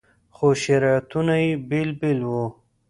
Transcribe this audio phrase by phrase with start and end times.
[0.35, 2.45] خو شریعتونه یې بېل بېل وو.